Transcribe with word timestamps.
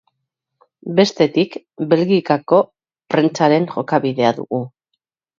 Bestetik, 0.99 1.57
Belgikako 1.91 2.61
prentsaren 3.15 3.67
jokabidea 3.75 4.33
dugu. 4.39 4.63